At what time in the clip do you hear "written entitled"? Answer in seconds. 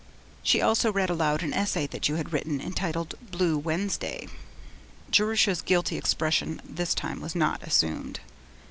2.33-3.13